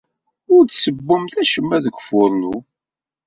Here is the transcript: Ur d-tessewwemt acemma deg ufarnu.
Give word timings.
Ur 0.53 0.63
d-tessewwemt 0.63 1.33
acemma 1.41 1.77
deg 1.83 1.95
ufarnu. 1.99 2.55